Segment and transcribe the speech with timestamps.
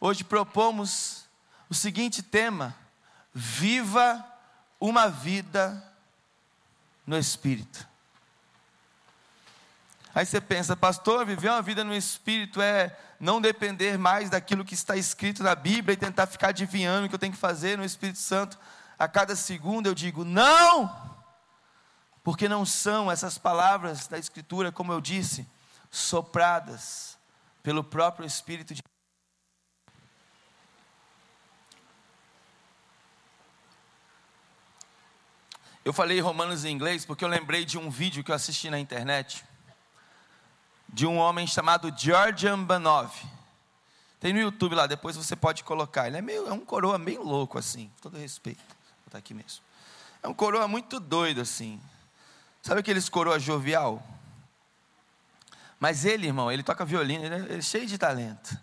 [0.00, 1.26] hoje propomos
[1.68, 2.74] o seguinte tema:
[3.32, 4.24] viva
[4.80, 5.82] uma vida
[7.06, 7.86] no Espírito.
[10.14, 14.74] Aí você pensa, pastor, viver uma vida no Espírito é não depender mais daquilo que
[14.74, 17.84] está escrito na Bíblia e tentar ficar adivinhando o que eu tenho que fazer no
[17.84, 18.58] Espírito Santo
[18.98, 19.86] a cada segundo.
[19.86, 21.08] Eu digo, não!
[22.22, 25.46] Porque não são essas palavras da Escritura, como eu disse,
[25.90, 27.16] sopradas
[27.62, 28.82] pelo próprio Espírito de
[35.88, 38.78] Eu falei Romanos em inglês porque eu lembrei de um vídeo que eu assisti na
[38.78, 39.42] internet
[40.86, 43.10] de um homem chamado Georgian Banov.
[44.20, 46.06] Tem no YouTube lá, depois você pode colocar.
[46.06, 48.58] Ele é meio, é um coroa meio louco assim, todo respeito.
[48.58, 49.62] Vou botar aqui mesmo.
[50.22, 51.80] É um coroa muito doido assim.
[52.60, 54.06] Sabe aqueles coroa jovial?
[55.80, 58.60] Mas ele, irmão, ele toca violino, ele é, ele é cheio de talento.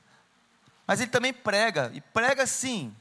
[0.85, 2.95] Mas ele também prega, e prega sim.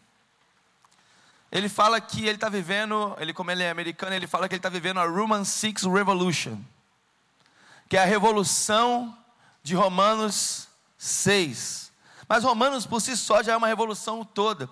[1.54, 4.58] Ele fala que ele está vivendo, ele como ele é americano, ele fala que ele
[4.58, 6.58] está vivendo a Roman Six Revolution,
[7.88, 9.16] que é a revolução
[9.62, 10.66] de Romanos
[10.98, 11.92] 6.
[12.28, 14.68] Mas Romanos por si só já é uma revolução toda.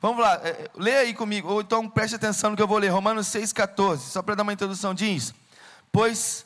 [0.00, 2.78] Vamos lá, é, é leia aí comigo, ou então preste atenção no que eu vou
[2.78, 2.88] ler.
[2.88, 5.32] Romanos 6,14, só para dar uma introdução, diz:
[5.92, 6.44] Pois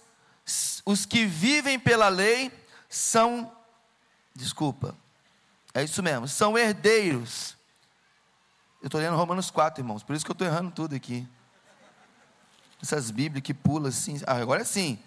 [0.84, 2.52] os que vivem pela lei
[2.90, 3.50] são,
[4.34, 4.94] desculpa,
[5.72, 7.56] é isso mesmo, são herdeiros
[8.82, 11.26] eu estou lendo Romanos 4, irmãos, por isso que eu estou errando tudo aqui.
[12.82, 14.20] Essas Bíblias que pulam assim.
[14.26, 14.98] Ah, agora sim.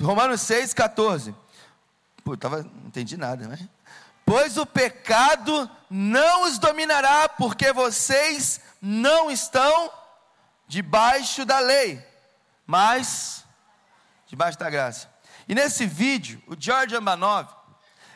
[0.00, 1.34] Romanos 6, 14.
[2.22, 3.68] Pô, tava, não entendi nada, né?
[4.24, 9.90] Pois o pecado não os dominará, porque vocês não estão
[10.68, 12.04] debaixo da lei,
[12.64, 13.44] mas
[14.28, 15.10] debaixo da graça.
[15.48, 17.48] E nesse vídeo, o George Ambanov,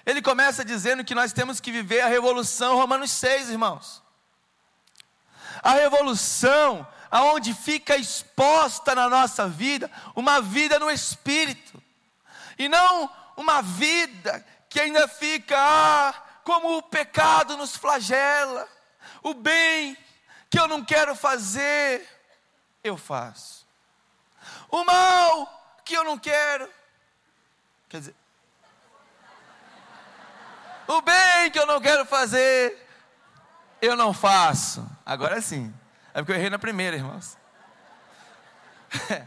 [0.07, 4.09] ele começa dizendo que nós temos que viver a revolução Romanos 6, irmãos
[5.63, 11.83] a revolução, aonde fica exposta na nossa vida uma vida no espírito,
[12.59, 18.69] e não uma vida que ainda fica, ah, como o pecado nos flagela,
[19.23, 19.97] o bem
[20.49, 22.07] que eu não quero fazer,
[22.83, 23.67] eu faço,
[24.71, 26.71] o mal que eu não quero,
[27.89, 28.15] quer dizer,
[30.87, 32.90] o bem que eu não quero fazer,
[33.81, 34.87] eu não faço.
[35.05, 35.73] Agora sim.
[36.13, 37.37] É porque eu errei na primeira, irmãos.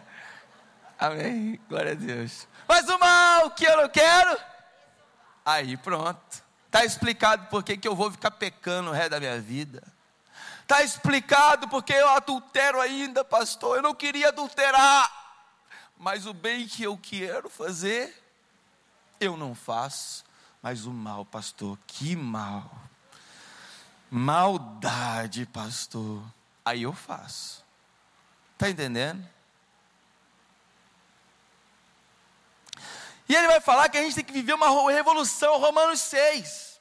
[0.99, 1.59] Amém.
[1.69, 2.47] Glória a Deus.
[2.67, 4.37] Mas o mal que eu não quero.
[5.45, 6.43] Aí pronto.
[6.65, 9.83] Está explicado por que eu vou ficar pecando o resto da minha vida.
[10.63, 13.77] Está explicado porque eu adultero ainda, pastor.
[13.77, 15.11] Eu não queria adulterar.
[15.97, 18.23] Mas o bem que eu quero fazer,
[19.19, 20.23] eu não faço.
[20.61, 22.71] Mas o mal, pastor, que mal.
[24.15, 26.21] Maldade, pastor.
[26.63, 27.65] Aí eu faço.
[28.53, 29.27] Está entendendo?
[33.27, 36.79] E ele vai falar que a gente tem que viver uma revolução, Romanos 6.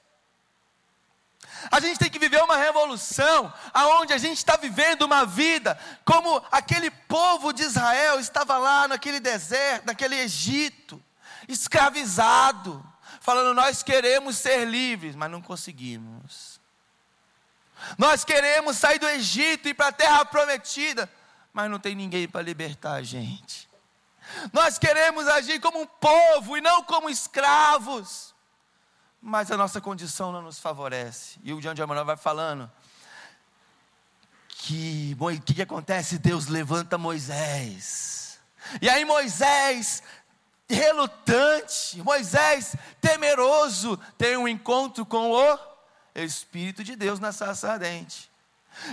[1.70, 6.44] A gente tem que viver uma revolução, aonde a gente está vivendo uma vida como
[6.52, 11.02] aquele povo de Israel estava lá naquele deserto, naquele Egito,
[11.48, 12.84] escravizado,
[13.22, 16.51] falando: Nós queremos ser livres, mas não conseguimos.
[17.98, 21.10] Nós queremos sair do Egito e ir para a terra prometida,
[21.52, 23.68] mas não tem ninguém para libertar a gente.
[24.52, 28.34] Nós queremos agir como um povo e não como escravos,
[29.20, 31.38] mas a nossa condição não nos favorece.
[31.42, 32.70] E o John de Amaral vai falando
[34.48, 36.18] que o que, que acontece?
[36.18, 38.38] Deus levanta Moisés.
[38.80, 40.02] E aí Moisés
[40.68, 45.34] relutante, Moisés temeroso, tem um encontro com o
[46.14, 48.30] Espírito de Deus na sarça ardente.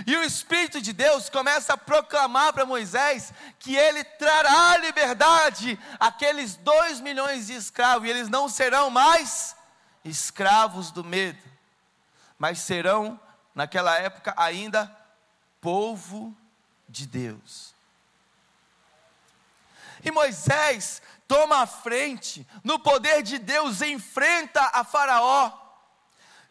[0.06, 6.56] E o Espírito de Deus começa a proclamar para Moisés que ele trará liberdade àqueles
[6.56, 9.56] dois milhões de escravos, e eles não serão mais
[10.04, 11.42] escravos do medo,
[12.38, 13.18] mas serão,
[13.54, 14.94] naquela época, ainda
[15.60, 16.36] povo
[16.88, 17.74] de Deus.
[20.02, 25.69] E Moisés toma a frente, no poder de Deus, enfrenta a Faraó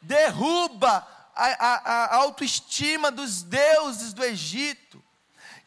[0.02, 5.02] derruba a, a, a autoestima dos deuses do Egito,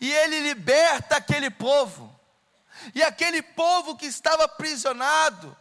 [0.01, 2.15] e ele liberta aquele povo,
[2.95, 5.57] e aquele povo que estava aprisionado,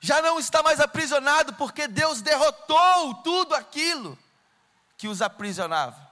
[0.00, 4.18] já não está mais aprisionado, porque Deus derrotou tudo aquilo
[4.96, 6.08] que os aprisionava,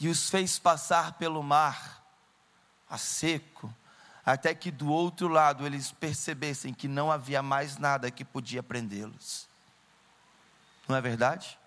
[0.00, 2.02] e os fez passar pelo mar,
[2.88, 3.72] a seco,
[4.24, 9.45] até que do outro lado eles percebessem que não havia mais nada que podia prendê-los.
[10.88, 11.58] Não é verdade?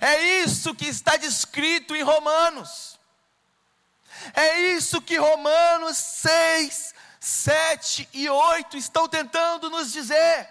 [0.00, 2.98] É isso que está descrito em Romanos.
[4.34, 10.48] É isso que Romanos 6, 7 e 8 estão tentando nos dizer.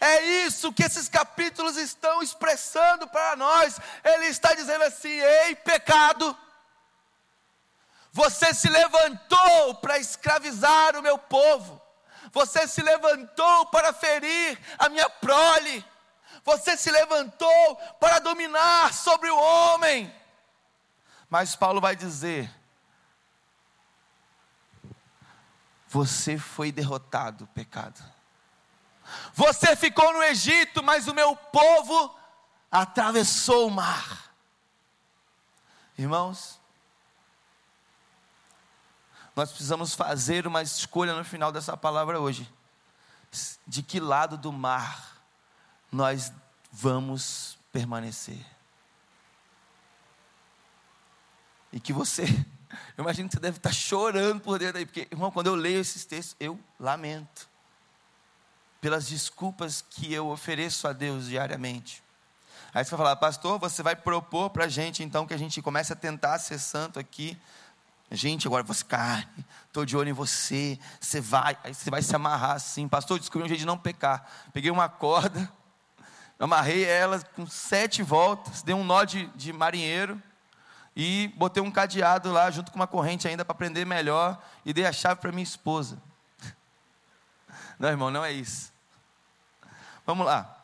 [0.00, 3.78] É isso que esses capítulos estão expressando para nós.
[4.04, 6.36] Ele está dizendo assim: ei, pecado,
[8.12, 11.82] você se levantou para escravizar o meu povo,
[12.32, 15.84] você se levantou para ferir a minha prole,
[16.44, 20.14] você se levantou para dominar sobre o homem.
[21.28, 22.50] Mas Paulo vai dizer:
[25.88, 28.02] Você foi derrotado, pecado.
[29.32, 32.14] Você ficou no Egito, mas o meu povo
[32.70, 34.34] atravessou o mar.
[35.96, 36.57] Irmãos,
[39.38, 42.52] nós precisamos fazer uma escolha no final dessa palavra hoje.
[43.64, 45.22] De que lado do mar
[45.92, 46.32] nós
[46.72, 48.44] vamos permanecer?
[51.72, 52.24] E que você,
[52.98, 55.78] eu imagino que você deve estar chorando por dentro aí, porque, irmão, quando eu leio
[55.78, 57.48] esses textos, eu lamento
[58.80, 62.02] pelas desculpas que eu ofereço a Deus diariamente.
[62.74, 65.62] Aí você vai falar, pastor, você vai propor para a gente então que a gente
[65.62, 67.38] comece a tentar ser santo aqui.
[68.10, 72.16] Gente, agora você carne, estou de olho em você, você vai, aí você vai se
[72.16, 74.26] amarrar assim, pastor, descobri um jeito de não pecar.
[74.52, 75.52] Peguei uma corda,
[76.40, 80.20] amarrei ela com sete voltas, dei um nó de, de marinheiro
[80.96, 84.86] e botei um cadeado lá junto com uma corrente ainda para prender melhor e dei
[84.86, 86.02] a chave para minha esposa.
[87.78, 88.72] Não, irmão, não é isso.
[90.04, 90.57] Vamos lá.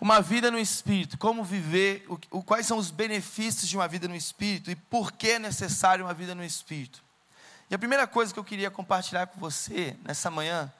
[0.00, 4.08] Uma vida no Espírito, como viver, o, o, quais são os benefícios de uma vida
[4.08, 7.02] no Espírito e por que é necessário uma vida no Espírito.
[7.68, 10.72] E a primeira coisa que eu queria compartilhar com você nessa manhã,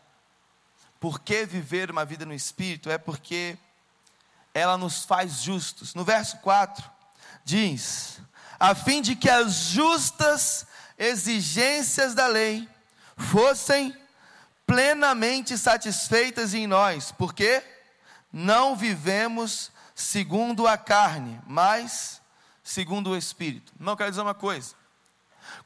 [0.99, 3.59] por que viver uma vida no Espírito, é porque
[4.55, 5.95] ela nos faz justos.
[5.95, 6.91] No verso 4,
[7.45, 8.21] diz:
[8.59, 10.67] a fim de que as justas
[10.99, 12.69] exigências da lei
[13.17, 13.97] fossem
[14.67, 17.63] plenamente satisfeitas em nós, porque
[18.33, 22.21] não vivemos segundo a carne, mas
[22.63, 23.73] segundo o Espírito.
[23.79, 24.75] Não quero dizer uma coisa.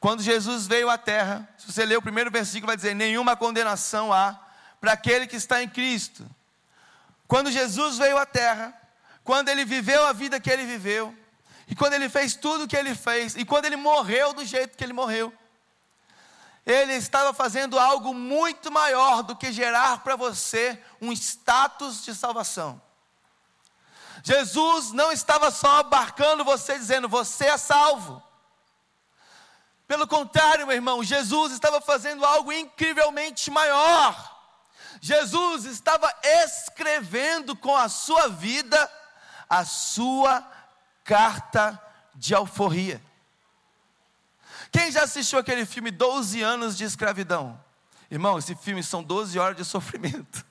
[0.00, 4.12] Quando Jesus veio à terra, se você ler o primeiro versículo, vai dizer: nenhuma condenação
[4.12, 4.38] há
[4.80, 6.28] para aquele que está em Cristo.
[7.26, 8.74] Quando Jesus veio à terra,
[9.22, 11.14] quando ele viveu a vida que ele viveu,
[11.66, 14.76] e quando ele fez tudo o que ele fez, e quando ele morreu do jeito
[14.76, 15.32] que ele morreu,
[16.66, 22.80] ele estava fazendo algo muito maior do que gerar para você um status de salvação.
[24.22, 28.22] Jesus não estava só abarcando você dizendo você é salvo.
[29.86, 34.32] Pelo contrário, meu irmão, Jesus estava fazendo algo incrivelmente maior.
[35.00, 38.90] Jesus estava escrevendo com a sua vida
[39.48, 40.42] a sua
[41.04, 41.78] carta
[42.14, 43.02] de alforria.
[44.74, 47.62] Quem já assistiu aquele filme 12 anos de escravidão?
[48.10, 50.44] Irmão, esse filme são 12 horas de sofrimento.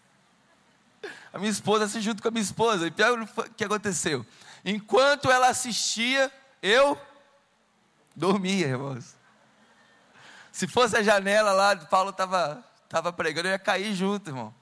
[1.33, 2.87] A minha esposa assistiu junto com a minha esposa.
[2.87, 3.27] E pior
[3.57, 4.25] que aconteceu.
[4.63, 6.31] Enquanto ela assistia,
[6.61, 6.97] eu
[8.15, 9.13] dormia, irmãos.
[10.53, 14.55] Se fosse a janela lá, Paulo estava tava pregando, eu ia cair junto, irmão.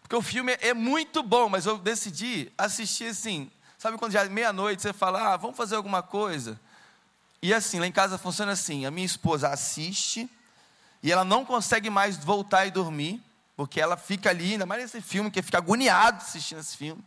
[0.00, 3.50] Porque o filme é muito bom, mas eu decidi assistir assim.
[3.76, 6.60] Sabe quando já é meia-noite, você fala, ah, vamos fazer alguma coisa?
[7.42, 10.30] E assim, lá em casa funciona assim: a minha esposa assiste
[11.02, 13.20] e ela não consegue mais voltar e dormir,
[13.56, 17.04] porque ela fica ali, ainda mais nesse filme, que fica agoniado assistindo esse filme.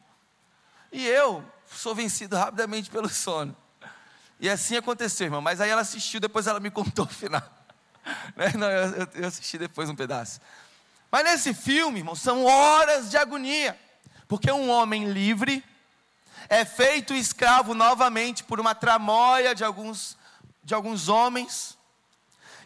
[0.92, 3.56] E eu sou vencido rapidamente pelo sono.
[4.38, 5.42] E assim aconteceu, irmão.
[5.42, 7.42] Mas aí ela assistiu, depois ela me contou o final.
[8.36, 8.54] Né?
[8.56, 10.40] Não, eu, eu assisti depois um pedaço.
[11.10, 13.76] Mas nesse filme, irmão, são horas de agonia.
[14.28, 15.64] Porque um homem livre
[16.48, 20.16] é feito escravo novamente por uma tramóia de alguns
[20.66, 21.78] de alguns homens,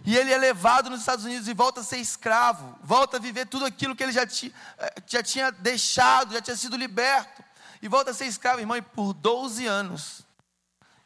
[0.05, 3.45] e ele é levado nos Estados Unidos e volta a ser escravo, volta a viver
[3.45, 7.43] tudo aquilo que ele já, ti, eh, já tinha deixado, já tinha sido liberto,
[7.81, 10.25] e volta a ser escravo, irmão, e por 12 anos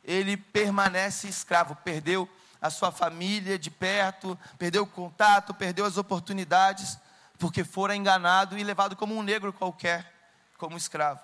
[0.04, 2.30] ele permanece escravo, perdeu
[2.62, 7.00] a sua família de perto, perdeu o contato, perdeu as oportunidades,
[7.40, 10.14] porque fora enganado e levado como um negro qualquer,
[10.60, 11.20] como escravo.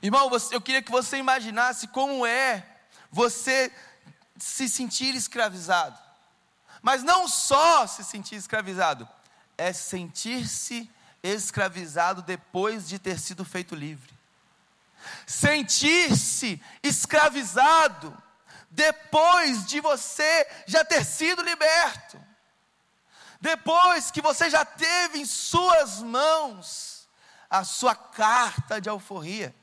[0.00, 2.71] Irmão, eu queria que você imaginasse como é
[3.12, 3.70] você
[4.38, 5.98] se sentir escravizado.
[6.80, 9.08] Mas não só se sentir escravizado,
[9.56, 10.90] é sentir-se
[11.22, 14.12] escravizado depois de ter sido feito livre.
[15.26, 18.20] Sentir-se escravizado
[18.70, 22.20] depois de você já ter sido liberto.
[23.40, 27.08] Depois que você já teve em suas mãos
[27.50, 29.54] a sua carta de alforria.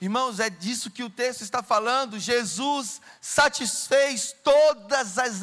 [0.00, 2.20] Irmãos, é disso que o texto está falando.
[2.20, 5.42] Jesus satisfez todas as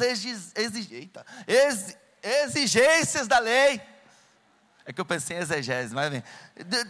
[2.22, 3.80] exigências da lei.
[4.88, 6.22] É que eu pensei em exegese, mas bem.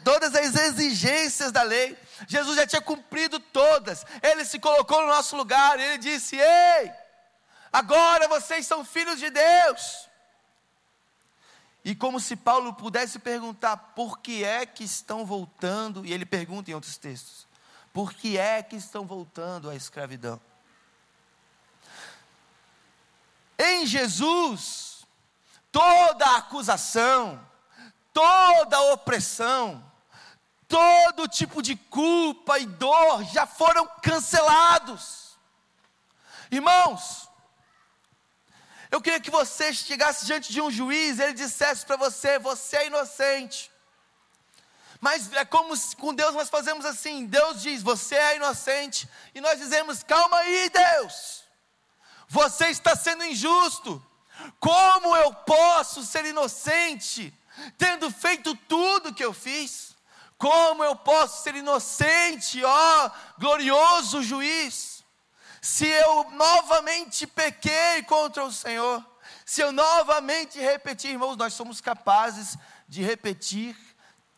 [0.04, 1.98] Todas as exigências da lei.
[2.28, 4.04] Jesus já tinha cumprido todas.
[4.22, 5.80] Ele se colocou no nosso lugar.
[5.80, 6.92] Ele disse: Ei,
[7.72, 10.08] agora vocês são filhos de Deus.
[11.86, 16.70] E como se Paulo pudesse perguntar por que é que estão voltando, e ele pergunta
[16.70, 17.45] em outros textos:
[17.96, 20.38] por que é que estão voltando à escravidão?
[23.58, 25.06] Em Jesus,
[25.72, 27.40] toda acusação,
[28.12, 29.82] toda opressão,
[30.68, 35.38] todo tipo de culpa e dor já foram cancelados.
[36.50, 37.30] Irmãos,
[38.90, 42.76] eu queria que você chegasse diante de um juiz e ele dissesse para você: você
[42.76, 43.72] é inocente.
[45.00, 49.58] Mas é como com Deus nós fazemos assim: Deus diz, você é inocente, e nós
[49.58, 51.44] dizemos, calma aí, Deus,
[52.28, 54.04] você está sendo injusto.
[54.60, 57.32] Como eu posso ser inocente,
[57.78, 59.96] tendo feito tudo que eu fiz?
[60.36, 65.02] Como eu posso ser inocente, ó glorioso juiz,
[65.62, 69.04] se eu novamente pequei contra o Senhor?
[69.44, 73.76] Se eu novamente repetir, irmãos, nós somos capazes de repetir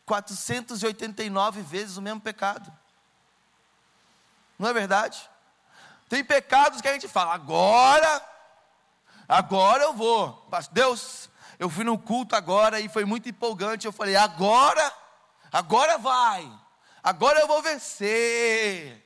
[0.09, 2.73] 489 vezes o mesmo pecado.
[4.57, 5.29] Não é verdade?
[6.09, 8.25] Tem pecados que a gente fala, agora,
[9.27, 10.49] agora eu vou.
[10.71, 13.85] Deus, eu fui no culto agora e foi muito empolgante.
[13.85, 14.91] Eu falei, agora,
[15.51, 16.51] agora vai,
[17.03, 19.05] agora eu vou vencer.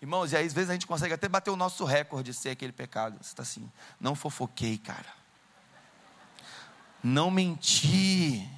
[0.00, 2.50] Irmãos, e aí às vezes a gente consegue até bater o nosso recorde de ser
[2.50, 3.16] aquele pecado.
[3.16, 3.68] Você está assim,
[3.98, 5.12] não fofoquei, cara.
[7.02, 8.55] Não menti.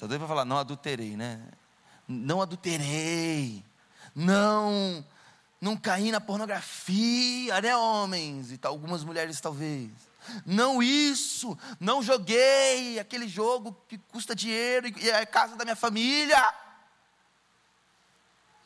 [0.00, 1.38] Está doido para falar, não adulterei, né?
[2.08, 3.62] Não adulterei.
[4.14, 5.04] Não,
[5.60, 8.50] não caí na pornografia, né, homens?
[8.50, 9.90] E tal, algumas mulheres talvez.
[10.46, 16.54] Não isso, não joguei aquele jogo que custa dinheiro e é casa da minha família.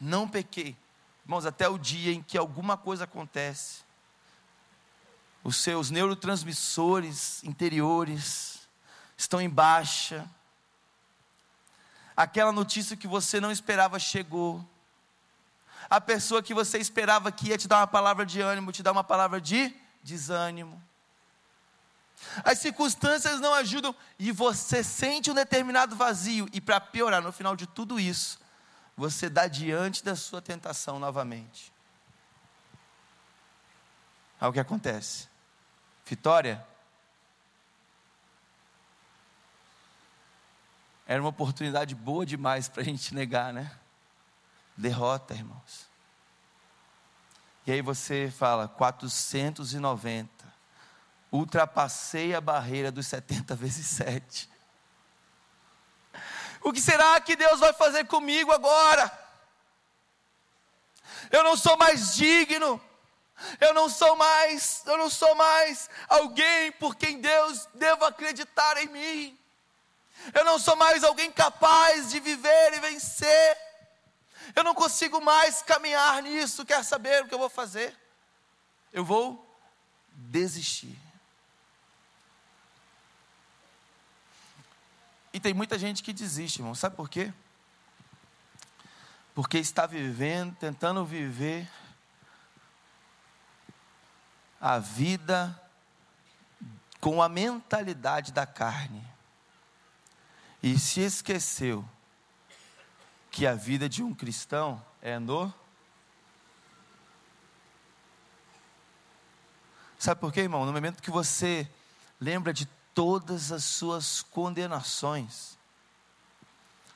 [0.00, 0.76] Não pequei.
[1.24, 3.80] Irmãos, até o dia em que alguma coisa acontece,
[5.42, 8.68] os seus neurotransmissores interiores
[9.16, 10.30] estão em baixa,
[12.16, 14.64] aquela notícia que você não esperava chegou.
[15.88, 18.92] A pessoa que você esperava que ia te dar uma palavra de ânimo, te dar
[18.92, 20.82] uma palavra de desânimo.
[22.44, 26.48] As circunstâncias não ajudam e você sente um determinado vazio.
[26.52, 28.38] E para piorar, no final de tudo isso,
[28.96, 31.72] você dá diante da sua tentação novamente.
[34.40, 35.28] Olha o que acontece.
[36.06, 36.64] Vitória
[41.06, 43.70] Era uma oportunidade boa demais para a gente negar, né?
[44.76, 45.88] Derrota, irmãos.
[47.66, 50.30] E aí você fala, 490.
[51.30, 54.50] Ultrapassei a barreira dos 70 vezes 7.
[56.62, 59.10] O que será que Deus vai fazer comigo agora?
[61.30, 62.80] Eu não sou mais digno.
[63.60, 68.88] Eu não sou mais, eu não sou mais alguém por quem Deus deva acreditar em
[68.88, 69.38] mim.
[70.32, 73.58] Eu não sou mais alguém capaz de viver e vencer.
[74.54, 76.64] Eu não consigo mais caminhar nisso.
[76.64, 77.94] Quer saber o que eu vou fazer?
[78.92, 79.44] Eu vou
[80.12, 80.98] desistir.
[85.32, 86.74] E tem muita gente que desiste, irmão.
[86.74, 87.32] Sabe por quê?
[89.34, 91.68] Porque está vivendo, tentando viver
[94.60, 95.60] a vida
[97.00, 99.13] com a mentalidade da carne
[100.64, 101.86] e se esqueceu
[103.30, 105.52] que a vida de um cristão é no.
[109.98, 110.64] Sabe por quê, irmão?
[110.64, 111.70] No momento que você
[112.18, 115.58] lembra de todas as suas condenações,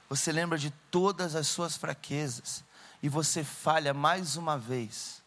[0.09, 2.65] você lembra de todas as suas fraquezas,
[3.03, 5.23] e você falha mais uma vez,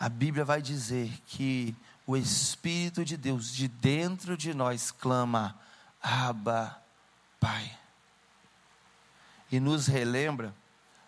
[0.00, 1.76] a Bíblia vai dizer que
[2.06, 5.60] o Espírito de Deus de dentro de nós clama:
[6.00, 6.85] Abba,
[7.46, 7.78] Pai.
[9.52, 10.52] E nos relembra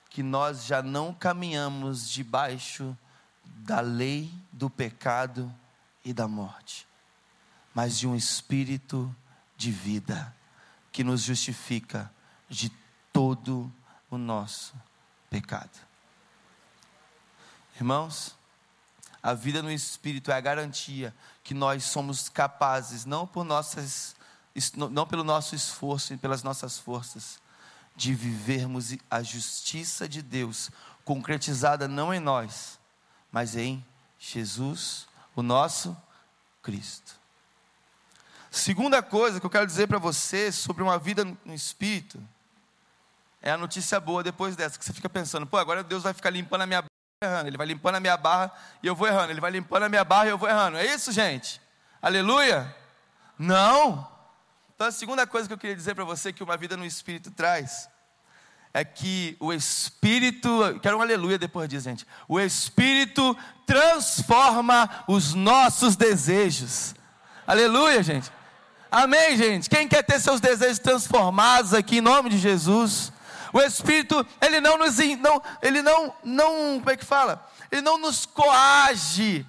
[0.09, 2.97] que nós já não caminhamos debaixo
[3.45, 5.53] da lei do pecado
[6.05, 6.87] e da morte,
[7.75, 9.13] mas de um espírito
[9.57, 10.33] de vida
[10.93, 12.09] que nos justifica
[12.49, 12.71] de
[13.13, 13.69] todo
[14.09, 14.77] o nosso
[15.29, 15.77] pecado.
[17.75, 18.37] Irmãos,
[19.21, 24.15] a vida no espírito é a garantia que nós somos capazes, não por nossas
[24.77, 27.39] não pelo nosso esforço e pelas nossas forças,
[27.97, 30.71] de vivermos a justiça de Deus,
[31.05, 32.79] concretizada não em nós,
[33.33, 33.85] mas em
[34.19, 35.97] Jesus, o nosso
[36.63, 37.19] Cristo.
[38.51, 42.23] Segunda coisa que eu quero dizer para você sobre uma vida no Espírito,
[43.41, 46.31] é a notícia boa depois dessa, que você fica pensando, pô, agora Deus vai ficar
[46.31, 46.91] limpando a minha barra,
[47.23, 49.89] errando, Ele vai limpando a minha barra e eu vou errando, Ele vai limpando a
[49.89, 50.77] minha barra e eu vou errando.
[50.77, 51.61] É isso, gente?
[52.01, 52.75] Aleluia?
[53.39, 54.18] Não.
[54.79, 57.33] Então a segunda coisa que eu queria dizer para você que uma vida no Espírito
[57.33, 57.89] traz
[58.73, 60.49] é que o Espírito,
[60.81, 62.07] quero um aleluia depois disso, gente.
[62.29, 66.95] O Espírito transforma os nossos desejos.
[67.45, 68.31] Aleluia, gente.
[68.89, 69.69] Amém, gente.
[69.69, 73.13] Quem quer ter seus desejos transformados aqui em nome de Jesus?
[73.53, 77.45] O Espírito, ele não nos, não, ele não, não, como é que fala?
[77.69, 79.45] Ele não nos coage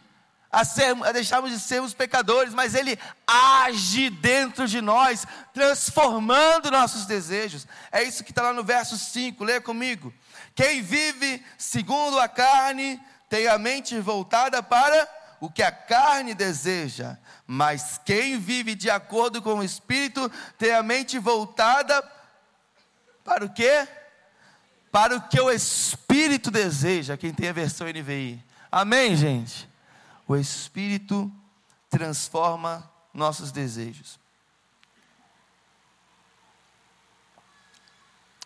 [0.51, 7.06] a, ser, a deixarmos de sermos pecadores, mas Ele age dentro de nós, transformando nossos
[7.06, 7.68] desejos.
[7.91, 10.13] É isso que está lá no verso 5, lê comigo.
[10.56, 15.08] Quem vive segundo a carne tem a mente voltada para
[15.39, 20.84] o que a carne deseja, mas quem vive de acordo com o Espírito tem a
[20.84, 22.03] mente voltada
[23.24, 23.88] para o quê?
[24.91, 27.15] Para o que o Espírito deseja.
[27.15, 28.44] Quem tem a versão NVI.
[28.72, 29.69] Amém, gente?
[30.30, 31.32] O Espírito
[31.90, 34.20] transforma nossos desejos.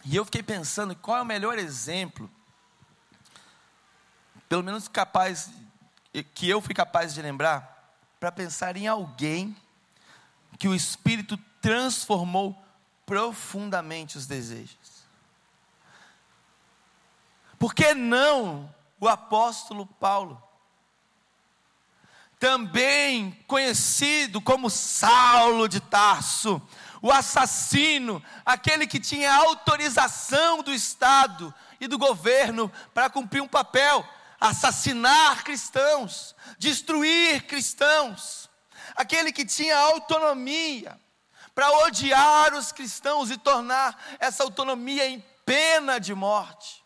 [0.06, 2.32] E eu fiquei pensando qual é o melhor exemplo,
[4.48, 5.52] pelo menos capaz,
[6.34, 9.54] que eu fui capaz de lembrar, para pensar em alguém
[10.58, 12.66] que o Espírito transformou
[13.06, 15.04] profundamente os desejos.
[17.60, 20.42] Por que não o apóstolo Paulo?
[22.44, 26.62] Também conhecido como Saulo de Tarso,
[27.02, 34.06] o assassino, aquele que tinha autorização do Estado e do governo para cumprir um papel,
[34.42, 38.50] assassinar cristãos, destruir cristãos,
[38.94, 41.00] aquele que tinha autonomia
[41.56, 46.83] para odiar os cristãos e tornar essa autonomia em pena de morte.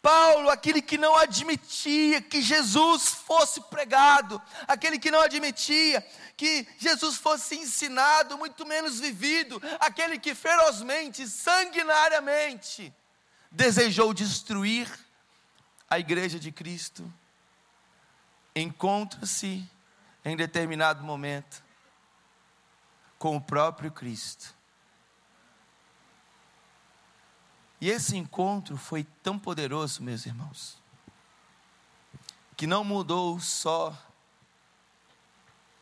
[0.00, 6.06] Paulo, aquele que não admitia que Jesus fosse pregado, aquele que não admitia
[6.36, 12.94] que Jesus fosse ensinado, muito menos vivido, aquele que ferozmente, sanguinariamente
[13.50, 14.88] desejou destruir
[15.90, 17.12] a igreja de Cristo,
[18.54, 19.68] encontra-se
[20.24, 21.62] em determinado momento
[23.18, 24.57] com o próprio Cristo
[27.80, 30.78] E esse encontro foi tão poderoso, meus irmãos,
[32.56, 33.96] que não mudou só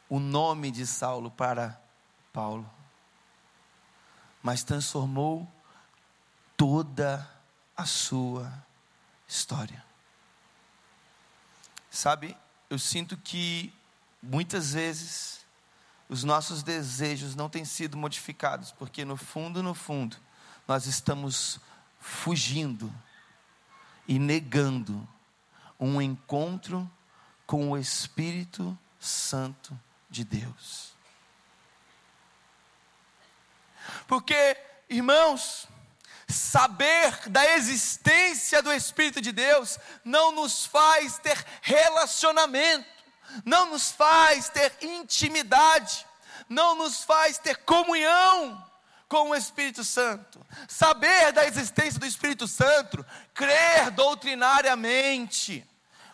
[0.09, 1.80] o nome de Saulo para
[2.32, 2.68] Paulo,
[4.42, 5.50] mas transformou
[6.56, 7.28] toda
[7.76, 8.52] a sua
[9.26, 9.85] história.
[11.90, 12.37] Sabe,
[12.68, 13.72] eu sinto que
[14.22, 15.46] muitas vezes
[16.09, 20.16] os nossos desejos não têm sido modificados, porque no fundo, no fundo,
[20.68, 21.59] nós estamos
[22.07, 22.92] fugindo
[24.07, 25.07] e negando
[25.79, 26.88] um encontro
[27.45, 30.95] com o Espírito Santo de Deus.
[34.07, 34.57] Porque,
[34.88, 35.66] irmãos,
[36.29, 42.88] saber da existência do Espírito de Deus não nos faz ter relacionamento,
[43.45, 46.07] não nos faz ter intimidade,
[46.49, 48.64] não nos faz ter comunhão
[49.09, 50.45] com o Espírito Santo.
[50.69, 55.66] Saber da existência do Espírito Santo, crer doutrinariamente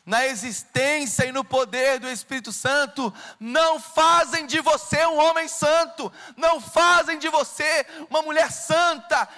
[0.05, 6.13] na existência e no poder do Espírito Santo, não fazem de você um homem santo,
[6.37, 9.29] não fazem de você uma mulher santa,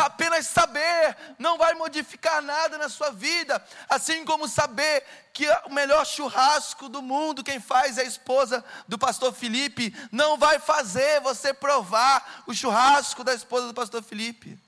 [0.00, 6.06] apenas saber não vai modificar nada na sua vida, assim como saber que o melhor
[6.06, 11.52] churrasco do mundo, quem faz é a esposa do pastor Felipe, não vai fazer você
[11.52, 14.58] provar o churrasco da esposa do pastor Felipe.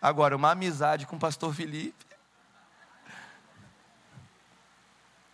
[0.00, 2.06] Agora, uma amizade com o pastor Felipe,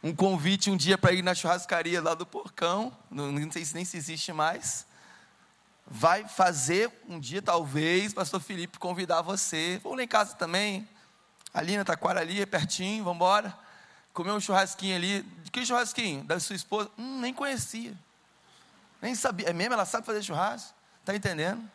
[0.02, 3.84] um convite um dia para ir na churrascaria lá do Porcão, não sei se nem
[3.84, 4.85] se existe mais
[5.86, 9.80] vai fazer um dia, talvez, pastor Felipe convidar você.
[9.82, 10.88] Vamos lá em casa também.
[11.54, 13.56] Ali na Taquara, ali, é pertinho, vamos embora.
[14.12, 15.22] Comer um churrasquinho ali.
[15.52, 16.24] Que churrasquinho?
[16.24, 16.90] Da sua esposa?
[16.98, 17.94] Hum, nem conhecia.
[19.00, 19.50] Nem sabia.
[19.50, 19.74] É mesmo?
[19.74, 20.74] Ela sabe fazer churrasco?
[21.00, 21.70] Está entendendo?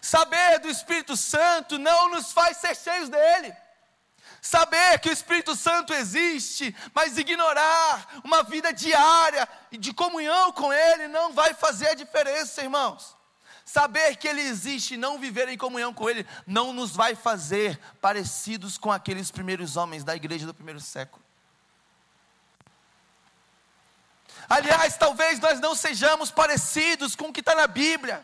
[0.00, 3.54] Saber do Espírito Santo não nos faz ser cheios dele.
[4.40, 11.06] Saber que o Espírito Santo existe, mas ignorar uma vida diária de comunhão com Ele
[11.08, 13.16] não vai fazer a diferença, irmãos.
[13.72, 17.80] Saber que Ele existe e não viver em comunhão com Ele não nos vai fazer
[18.02, 21.24] parecidos com aqueles primeiros homens da igreja do primeiro século.
[24.46, 28.22] Aliás, talvez nós não sejamos parecidos com o que está na Bíblia.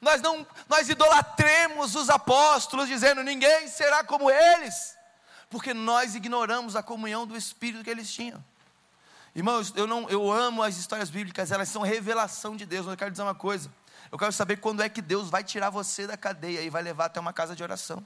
[0.00, 4.96] Nós não, nós idolatremos os apóstolos, dizendo ninguém será como eles,
[5.50, 8.40] porque nós ignoramos a comunhão do Espírito que eles tinham.
[9.34, 12.86] Irmãos, eu não, eu amo as histórias bíblicas, elas são revelação de Deus.
[12.86, 13.68] Mas eu quero dizer uma coisa.
[14.10, 17.06] Eu quero saber quando é que Deus vai tirar você da cadeia e vai levar
[17.06, 18.04] até uma casa de oração.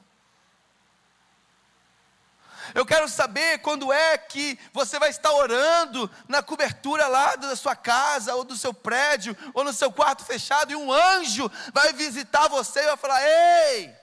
[2.75, 7.75] Eu quero saber quando é que você vai estar orando na cobertura lá da sua
[7.75, 12.49] casa, ou do seu prédio, ou no seu quarto fechado, e um anjo vai visitar
[12.49, 13.97] você e vai falar: Ei,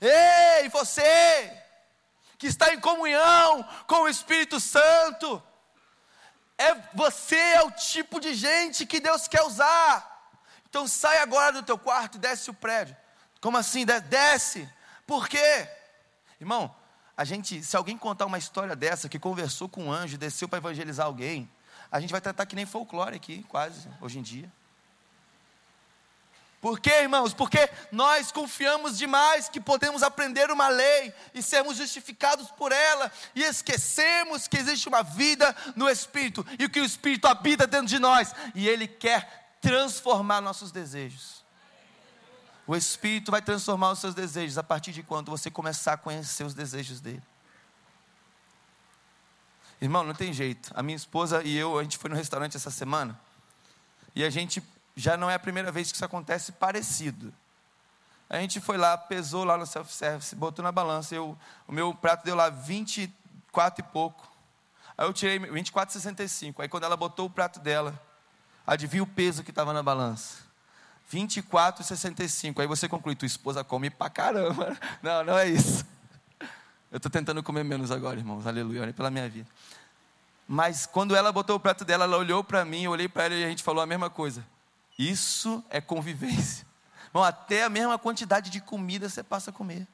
[0.00, 1.62] ei, você
[2.36, 5.42] que está em comunhão com o Espírito Santo,
[6.56, 10.17] é você é o tipo de gente que Deus quer usar.
[10.68, 12.96] Então sai agora do teu quarto e desce o prédio.
[13.40, 13.84] Como assim?
[13.86, 14.68] Desce.
[15.06, 15.68] Por quê?
[16.40, 16.74] Irmão,
[17.16, 20.58] a gente, se alguém contar uma história dessa, que conversou com um anjo, desceu para
[20.58, 21.50] evangelizar alguém,
[21.90, 24.52] a gente vai tratar que nem folclore aqui, quase, hoje em dia.
[26.60, 27.32] Por quê, irmãos?
[27.32, 33.44] Porque nós confiamos demais que podemos aprender uma lei e sermos justificados por ela, e
[33.44, 38.34] esquecemos que existe uma vida no Espírito, e que o Espírito habita dentro de nós,
[38.54, 41.44] e Ele quer transformar nossos desejos.
[42.66, 46.44] O Espírito vai transformar os seus desejos a partir de quando você começar a conhecer
[46.44, 47.22] os desejos dele.
[49.80, 50.70] Irmão, não tem jeito.
[50.74, 53.18] A minha esposa e eu, a gente foi no restaurante essa semana.
[54.14, 54.62] E a gente
[54.94, 57.32] já não é a primeira vez que isso acontece parecido.
[58.28, 61.14] A gente foi lá, pesou lá no self-service, botou na balança.
[61.14, 64.30] Eu, o meu prato deu lá 24 e pouco.
[64.98, 66.56] Aí eu tirei 24,65.
[66.58, 67.98] Aí quando ela botou o prato dela,
[68.68, 70.46] adivinha o peso que estava na balança?
[71.12, 72.60] 24,65.
[72.60, 74.76] Aí você conclui, tua esposa come pra caramba.
[75.02, 75.86] Não, não é isso.
[76.90, 78.46] Eu estou tentando comer menos agora, irmãos.
[78.46, 79.48] Aleluia, olhem pela minha vida.
[80.46, 83.34] Mas quando ela botou o prato dela, ela olhou para mim, eu olhei para ela
[83.34, 84.44] e a gente falou a mesma coisa.
[84.98, 86.66] Isso é convivência.
[87.12, 89.86] Bom, até a mesma quantidade de comida você passa a comer.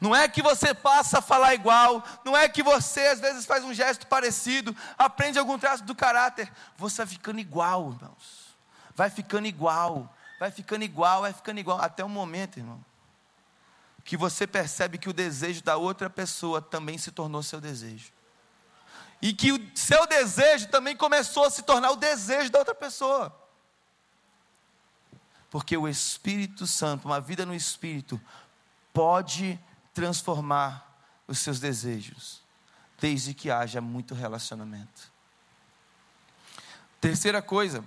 [0.00, 3.64] Não é que você passa a falar igual, não é que você às vezes faz
[3.64, 6.50] um gesto parecido, aprende algum traço do caráter.
[6.76, 8.56] Você vai ficando igual, irmãos.
[8.94, 11.80] Vai ficando igual, vai ficando igual, vai ficando igual.
[11.80, 12.84] Até o momento, irmão,
[14.04, 18.12] que você percebe que o desejo da outra pessoa também se tornou seu desejo.
[19.22, 23.34] E que o seu desejo também começou a se tornar o desejo da outra pessoa.
[25.50, 28.20] Porque o Espírito Santo, uma vida no Espírito,
[28.92, 29.58] pode
[30.00, 32.40] transformar os seus desejos,
[32.98, 35.12] desde que haja muito relacionamento.
[36.98, 37.84] Terceira coisa,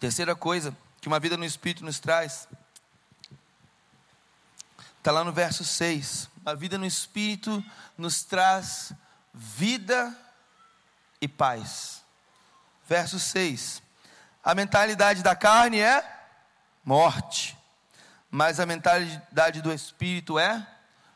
[0.00, 2.48] terceira coisa que uma vida no Espírito nos traz,
[4.98, 6.28] está lá no verso 6.
[6.44, 7.64] A vida no Espírito
[7.96, 8.92] nos traz
[9.32, 10.12] vida
[11.20, 12.02] e paz.
[12.88, 13.80] Verso 6.
[14.42, 16.15] A mentalidade da carne é
[16.86, 17.58] morte,
[18.30, 20.64] mas a mentalidade do Espírito é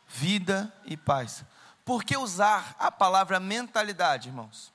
[0.09, 1.45] vida e paz.
[1.85, 4.73] Por que usar a palavra mentalidade, irmãos?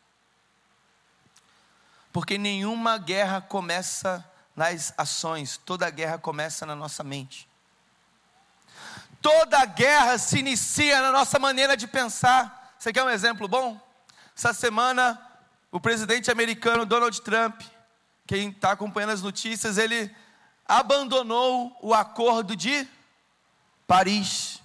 [2.13, 4.23] Porque nenhuma guerra começa
[4.55, 7.47] nas ações, toda guerra começa na nossa mente.
[9.21, 12.73] Toda guerra se inicia na nossa maneira de pensar.
[12.79, 13.77] Você quer um exemplo bom?
[14.37, 15.19] Essa semana,
[15.71, 17.61] o presidente americano Donald Trump,
[18.25, 20.15] quem está acompanhando as notícias, ele
[20.67, 22.87] abandonou o acordo de
[23.85, 24.61] Paris.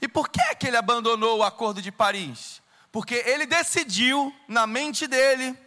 [0.00, 2.62] E por que, é que ele abandonou o acordo de Paris?
[2.90, 5.58] Porque ele decidiu, na mente dele,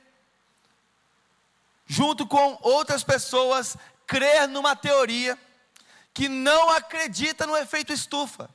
[1.86, 5.38] junto com outras pessoas, crer numa teoria
[6.14, 8.50] que não acredita no efeito estufa.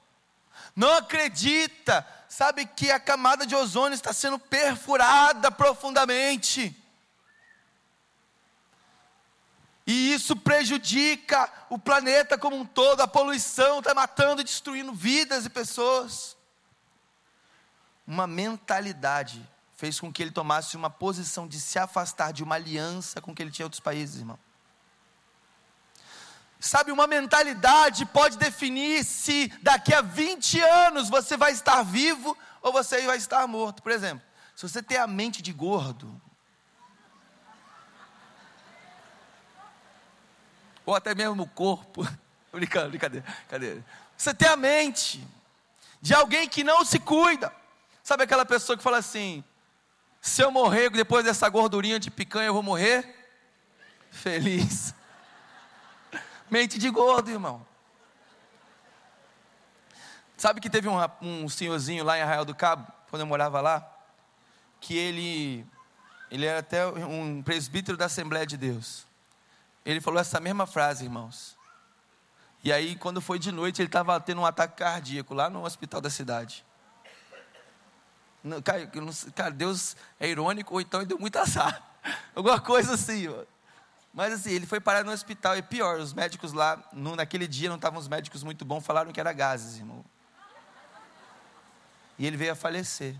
[0.74, 6.74] Não acredita, sabe que a camada de ozônio está sendo perfurada profundamente.
[9.86, 15.44] E isso prejudica o planeta como um todo, a poluição está matando e destruindo vidas
[15.44, 16.36] e pessoas.
[18.06, 23.20] Uma mentalidade fez com que ele tomasse uma posição de se afastar de uma aliança
[23.20, 24.38] com que ele tinha outros países, irmão.
[26.60, 32.72] Sabe, uma mentalidade pode definir se daqui a 20 anos você vai estar vivo ou
[32.72, 33.82] você vai estar morto.
[33.82, 36.22] Por exemplo, se você tem a mente de gordo,
[40.84, 42.06] ou até mesmo o corpo.
[42.52, 43.84] Brincando, brincadeira, brincadeira.
[44.16, 45.26] Você tem a mente
[46.00, 47.52] de alguém que não se cuida,
[48.02, 49.44] Sabe aquela pessoa que fala assim:
[50.20, 53.30] se eu morrer depois dessa gordurinha de picanha, eu vou morrer
[54.10, 54.94] feliz.
[56.50, 57.64] Mente de gordo, irmão.
[60.36, 63.88] Sabe que teve um, um senhorzinho lá em Arraial do Cabo, quando eu morava lá,
[64.80, 65.64] que ele,
[66.28, 69.06] ele era até um presbítero da Assembleia de Deus.
[69.84, 71.56] Ele falou essa mesma frase, irmãos.
[72.64, 76.00] E aí, quando foi de noite, ele estava tendo um ataque cardíaco lá no hospital
[76.00, 76.64] da cidade.
[79.34, 81.82] Cara, Deus é irônico, ou então ele deu muito azar.
[82.34, 83.26] Alguma coisa assim.
[84.14, 85.56] Mas assim, ele foi parar no hospital.
[85.56, 89.20] E pior, os médicos lá, naquele dia não estavam os médicos muito bons, falaram que
[89.20, 90.04] era gases, irmão.
[92.18, 93.16] E ele veio a falecer.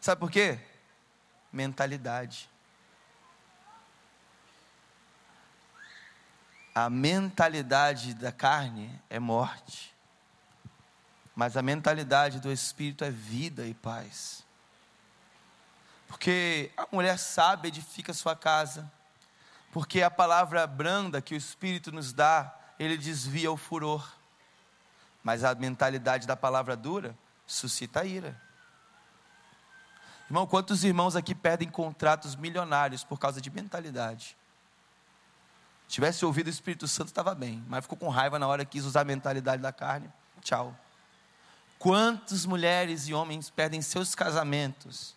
[0.00, 0.58] Sabe por quê?
[1.52, 2.51] Mentalidade.
[6.74, 9.94] A mentalidade da carne é morte,
[11.34, 14.42] mas a mentalidade do espírito é vida e paz.
[16.08, 18.90] Porque a mulher sábia edifica sua casa,
[19.70, 24.10] porque a palavra branda que o espírito nos dá, ele desvia o furor.
[25.22, 28.40] Mas a mentalidade da palavra dura suscita ira.
[30.26, 34.36] Irmão, quantos irmãos aqui perdem contratos milionários por causa de mentalidade?
[35.92, 38.86] Tivesse ouvido o Espírito Santo, estava bem, mas ficou com raiva na hora que quis
[38.86, 40.10] usar a mentalidade da carne.
[40.40, 40.74] Tchau.
[41.78, 45.14] Quantas mulheres e homens perdem seus casamentos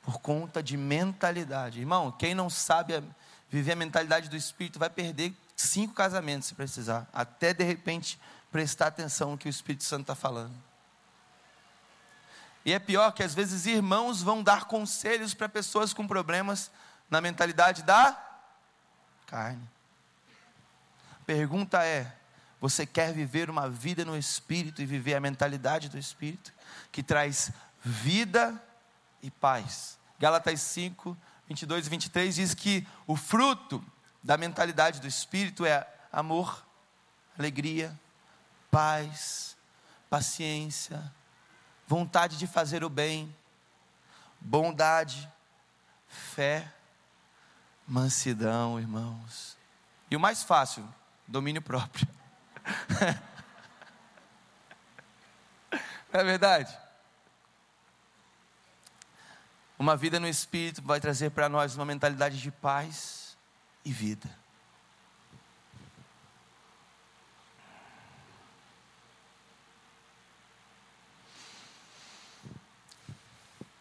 [0.00, 1.80] por conta de mentalidade?
[1.80, 3.02] Irmão, quem não sabe
[3.50, 8.20] viver a mentalidade do Espírito vai perder cinco casamentos se precisar, até de repente
[8.52, 10.54] prestar atenção no que o Espírito Santo está falando.
[12.64, 16.70] E é pior que às vezes irmãos vão dar conselhos para pessoas com problemas
[17.10, 18.16] na mentalidade da
[19.26, 19.68] carne.
[21.28, 22.10] Pergunta é:
[22.58, 26.54] você quer viver uma vida no Espírito e viver a mentalidade do Espírito,
[26.90, 27.52] que traz
[27.84, 28.58] vida
[29.22, 29.98] e paz?
[30.18, 31.14] Gálatas 5,
[31.46, 33.84] 22 e 23 diz que o fruto
[34.22, 36.64] da mentalidade do Espírito é amor,
[37.38, 37.94] alegria,
[38.70, 39.54] paz,
[40.08, 41.12] paciência,
[41.86, 43.36] vontade de fazer o bem,
[44.40, 45.30] bondade,
[46.08, 46.72] fé,
[47.86, 49.58] mansidão, irmãos.
[50.10, 50.88] E o mais fácil,
[51.28, 52.08] domínio próprio.
[56.10, 56.74] Não é verdade?
[59.78, 63.36] Uma vida no Espírito vai trazer para nós uma mentalidade de paz
[63.84, 64.28] e vida.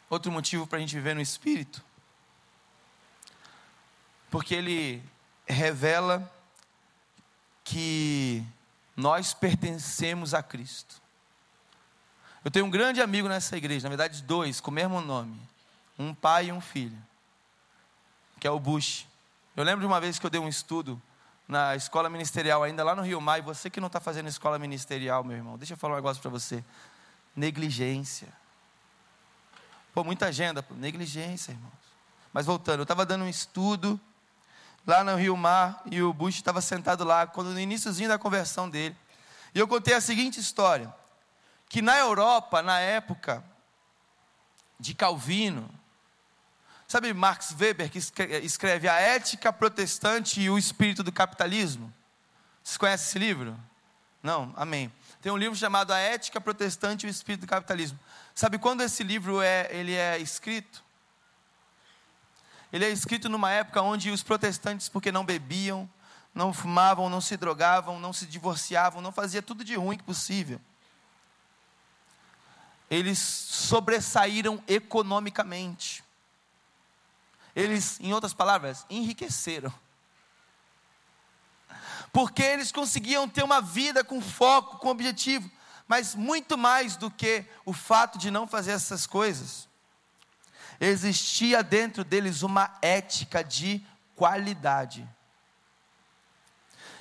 [0.09, 1.83] Outro motivo para a gente viver no Espírito,
[4.29, 5.03] porque ele
[5.45, 6.31] revela
[7.67, 8.45] que
[8.95, 11.01] nós pertencemos a Cristo.
[12.43, 15.37] Eu tenho um grande amigo nessa igreja, na verdade dois, com o mesmo nome,
[15.99, 16.97] um pai e um filho,
[18.39, 19.05] que é o Bush.
[19.53, 21.01] Eu lembro de uma vez que eu dei um estudo
[21.45, 24.57] na escola ministerial, ainda lá no Rio Mar, e você que não está fazendo escola
[24.57, 26.63] ministerial, meu irmão, deixa eu falar um negócio para você:
[27.35, 28.29] negligência.
[29.93, 31.73] Pô, muita agenda, negligência, irmãos.
[32.31, 33.99] Mas voltando, eu estava dando um estudo
[34.87, 38.69] lá no Rio Mar e o Bush estava sentado lá, quando no iníciozinho da conversão
[38.69, 38.95] dele.
[39.53, 40.91] E eu contei a seguinte história:
[41.67, 43.43] que na Europa, na época
[44.79, 45.69] de Calvino,
[46.87, 51.93] sabe Max Weber, que escreve A Ética Protestante e o Espírito do Capitalismo?
[52.63, 53.59] Vocês conhecem esse livro?
[54.23, 54.53] Não?
[54.55, 54.91] Amém.
[55.21, 57.99] Tem um livro chamado A Ética Protestante e o Espírito do Capitalismo.
[58.33, 60.86] Sabe quando esse livro é, ele é escrito?
[62.71, 65.89] Ele é escrito numa época onde os protestantes, porque não bebiam,
[66.33, 70.59] não fumavam, não se drogavam, não se divorciavam, não fazia tudo de ruim que possível.
[72.89, 76.03] Eles sobressaíram economicamente.
[77.55, 79.73] Eles, em outras palavras, enriqueceram.
[82.13, 85.49] Porque eles conseguiam ter uma vida com foco, com objetivo
[85.87, 89.67] mas muito mais do que o fato de não fazer essas coisas,
[90.79, 93.85] existia dentro deles uma ética de
[94.15, 95.07] qualidade.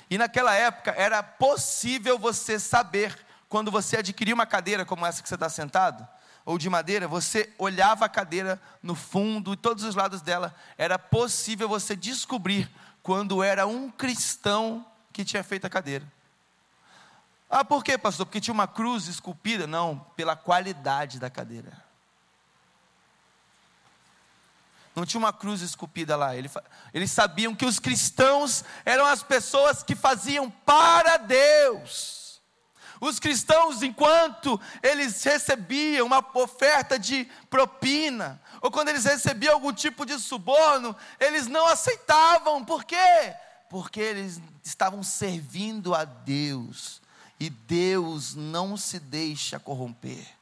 [0.09, 3.17] E naquela época era possível você saber,
[3.49, 6.07] quando você adquiria uma cadeira como essa que você está sentado,
[6.45, 10.97] ou de madeira, você olhava a cadeira no fundo e todos os lados dela, era
[10.97, 12.71] possível você descobrir
[13.03, 16.05] quando era um cristão que tinha feito a cadeira.
[17.49, 18.25] Ah, por quê, pastor?
[18.25, 19.67] Porque tinha uma cruz esculpida?
[19.67, 21.86] Não, pela qualidade da cadeira.
[24.97, 26.31] Não tinha uma cruz esculpida lá.
[26.91, 32.41] Eles sabiam que os cristãos eram as pessoas que faziam para Deus.
[32.99, 40.03] Os cristãos, enquanto eles recebiam uma oferta de propina, ou quando eles recebiam algum tipo
[40.03, 42.65] de suborno, eles não aceitavam.
[42.65, 43.35] Por quê?
[43.69, 47.03] Porque eles estavam servindo a Deus.
[47.39, 50.36] E Deus não se deixa corromper.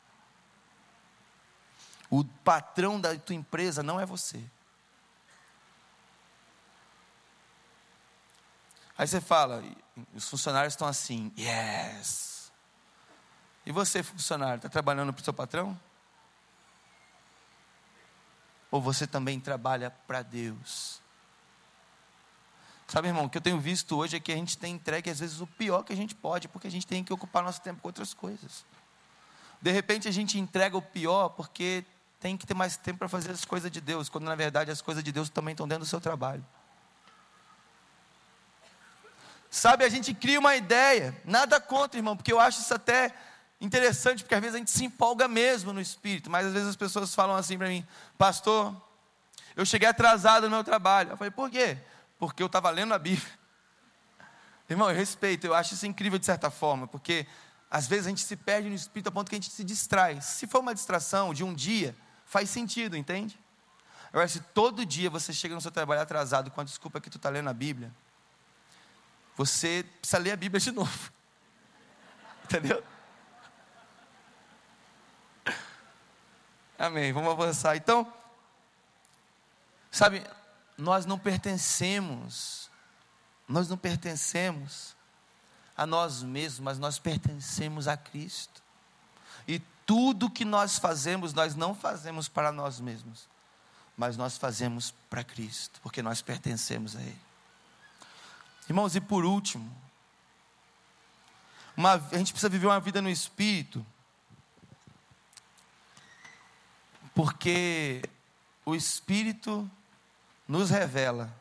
[2.16, 4.42] O patrão da tua empresa não é você.
[8.98, 9.62] Aí você fala,
[10.14, 12.54] os funcionários estão assim, yes.
[13.66, 15.78] E você, funcionário, está trabalhando para o seu patrão?
[18.72, 21.02] Ou você também trabalha para Deus?
[22.88, 25.20] Sabe, irmão, o que eu tenho visto hoje é que a gente tem entregue, às
[25.20, 27.82] vezes, o pior que a gente pode, porque a gente tem que ocupar nosso tempo
[27.82, 28.64] com outras coisas.
[29.62, 31.84] De repente, a gente entrega o pior porque
[32.20, 34.82] tem que ter mais tempo para fazer as coisas de Deus, quando na verdade as
[34.82, 36.46] coisas de Deus também estão dentro do seu trabalho.
[39.50, 43.14] Sabe, a gente cria uma ideia, nada contra, irmão, porque eu acho isso até
[43.62, 46.76] interessante, porque às vezes a gente se empolga mesmo no espírito, mas às vezes as
[46.76, 47.86] pessoas falam assim para mim,
[48.18, 48.76] pastor,
[49.56, 51.12] eu cheguei atrasado no meu trabalho.
[51.12, 51.78] Eu falei, por quê?
[52.20, 53.32] Porque eu estava lendo a Bíblia.
[54.70, 57.26] Irmão, eu respeito, eu acho isso incrível de certa forma, porque
[57.70, 60.20] às vezes a gente se perde no espírito a ponto que a gente se distrai.
[60.22, 61.96] Se for uma distração de um dia,
[62.36, 63.40] faz sentido, entende?
[64.10, 67.16] Agora, se todo dia você chega no seu trabalho atrasado com a desculpa que tu
[67.16, 67.90] está lendo a Bíblia,
[69.38, 71.14] você precisa ler a Bíblia de novo.
[72.44, 72.84] Entendeu?
[76.78, 77.14] Amém.
[77.14, 77.78] Vamos avançar.
[77.78, 78.14] Então,
[79.90, 80.22] sabe,
[80.78, 82.70] nós não pertencemos,
[83.48, 84.94] nós não pertencemos
[85.78, 88.62] a nós mesmos, mas nós pertencemos a Cristo.
[89.48, 93.28] E tudo que nós fazemos, nós não fazemos para nós mesmos,
[93.96, 97.22] mas nós fazemos para Cristo, porque nós pertencemos a Ele.
[98.68, 99.72] Irmãos, e por último,
[101.78, 103.86] uma, a gente precisa viver uma vida no Espírito,
[107.14, 108.02] porque
[108.66, 109.70] o Espírito
[110.48, 111.34] nos revela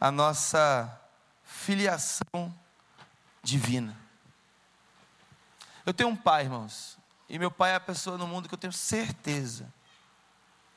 [0.00, 1.00] a nossa
[1.44, 2.54] filiação
[3.42, 3.96] divina.
[5.84, 6.97] Eu tenho um pai, irmãos,
[7.28, 9.72] e meu pai é a pessoa no mundo que eu tenho certeza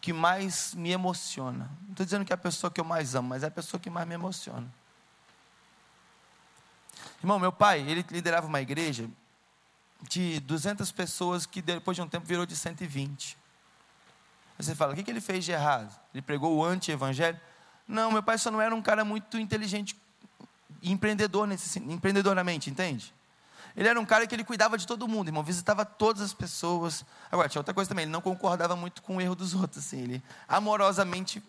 [0.02, 1.70] que mais me emociona.
[1.84, 3.80] Não estou dizendo que é a pessoa que eu mais amo, mas é a pessoa
[3.80, 4.68] que mais me emociona.
[7.20, 9.08] Irmão, meu pai, ele liderava uma igreja
[10.10, 13.38] de 200 pessoas que depois de um tempo virou de 120.
[14.58, 15.96] Aí você fala, o que, que ele fez de errado?
[16.14, 17.40] Ele pregou o anti-evangelho?
[17.88, 19.96] Não, meu pai só não era um cara muito inteligente
[20.82, 23.14] empreendedor nesse, empreendedoramente, entende?
[23.76, 27.06] Ele era um cara que ele cuidava de todo mundo, irmão, visitava todas as pessoas.
[27.32, 30.02] Agora, tinha outra coisa também, ele não concordava muito com o erro dos outros, assim,
[30.02, 31.42] ele amorosamente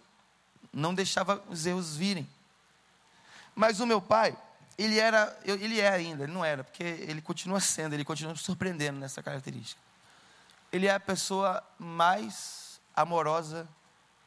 [0.72, 2.28] não deixava os erros virem.
[3.54, 4.36] Mas o meu pai,
[4.78, 8.98] ele era, ele é ainda, ele não era, porque ele continua sendo, ele continua surpreendendo
[8.98, 9.80] nessa característica.
[10.72, 13.68] Ele é a pessoa mais amorosa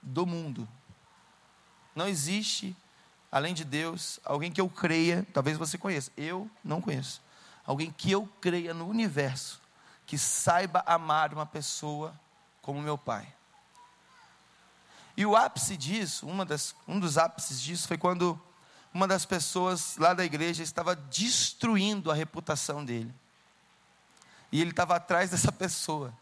[0.01, 0.67] do mundo.
[1.95, 2.75] Não existe,
[3.31, 7.24] além de Deus, alguém que eu creia, talvez você conheça, eu não conheço.
[7.65, 9.61] Alguém que eu creia no universo,
[10.05, 12.19] que saiba amar uma pessoa
[12.61, 13.33] como meu pai.
[15.17, 18.39] E o ápice disso, das, um dos ápices disso foi quando
[18.93, 23.13] uma das pessoas lá da igreja estava destruindo a reputação dele.
[24.51, 26.13] E ele estava atrás dessa pessoa.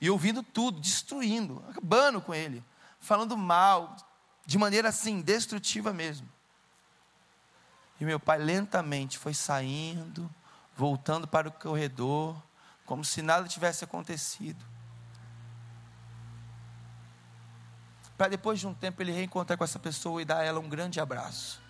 [0.00, 2.62] E ouvindo tudo, destruindo, acabando com ele,
[3.00, 3.96] falando mal,
[4.46, 6.28] de maneira assim, destrutiva mesmo.
[8.00, 10.30] E meu pai lentamente foi saindo,
[10.76, 12.40] voltando para o corredor,
[12.86, 14.64] como se nada tivesse acontecido.
[18.18, 20.68] para depois de um tempo ele reencontrar com essa pessoa e dar a ela um
[20.68, 21.62] grande abraço,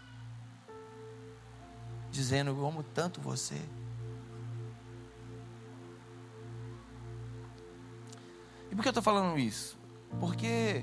[2.10, 3.60] dizendo: Eu amo tanto você.
[8.70, 9.78] E por que eu estou falando isso?
[10.18, 10.82] Porque,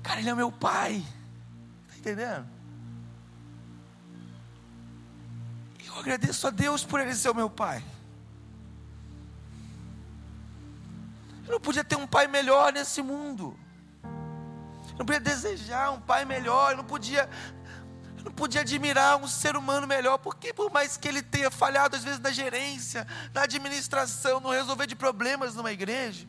[0.00, 1.04] cara, ele é meu pai,
[1.88, 2.53] está entendendo?
[6.04, 7.82] Agradeço a Deus por ele ser o meu pai.
[11.46, 13.58] Eu não podia ter um pai melhor nesse mundo.
[14.02, 16.72] Eu não podia desejar um pai melhor.
[16.72, 17.28] Eu não podia,
[18.18, 20.18] eu não podia admirar um ser humano melhor.
[20.18, 24.86] Porque por mais que ele tenha falhado às vezes na gerência, na administração, no resolver
[24.86, 26.28] de problemas numa igreja,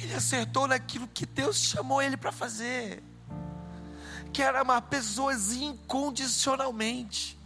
[0.00, 3.02] ele acertou naquilo que Deus chamou ele para fazer.
[4.32, 7.42] Que era amar pessoas incondicionalmente.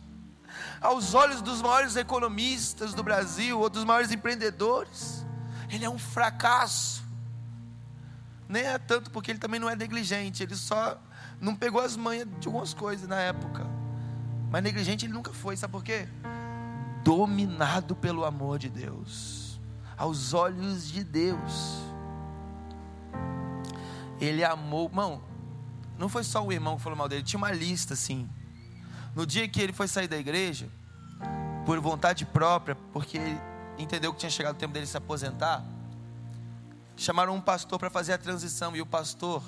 [0.81, 5.27] Aos olhos dos maiores economistas do Brasil, ou dos maiores empreendedores,
[5.71, 7.03] ele é um fracasso.
[8.49, 10.99] Nem é tanto porque ele também não é negligente, ele só
[11.41, 13.67] não pegou as manhas de algumas coisas na época.
[14.51, 16.09] Mas negligente ele nunca foi, sabe por quê?
[17.05, 19.61] Dominado pelo amor de Deus,
[19.97, 21.79] aos olhos de Deus.
[24.21, 25.23] Ele amou, irmão,
[25.99, 28.29] não foi só o irmão que falou mal dele, tinha uma lista assim.
[29.15, 30.69] No dia que ele foi sair da igreja,
[31.67, 33.39] por vontade própria, porque ele
[33.79, 35.65] entendeu que tinha chegado o tempo dele se aposentar,
[36.97, 39.43] chamaram um pastor para fazer a transição e o pastor